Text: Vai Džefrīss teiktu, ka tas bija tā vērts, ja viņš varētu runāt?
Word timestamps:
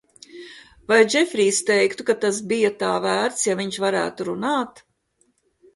Vai 0.91 0.97
Džefrīss 1.09 1.59
teiktu, 1.67 2.07
ka 2.09 2.15
tas 2.25 2.41
bija 2.53 2.73
tā 2.81 2.91
vērts, 3.07 3.45
ja 3.51 3.59
viņš 3.61 3.81
varētu 3.87 4.31
runāt? 4.33 4.85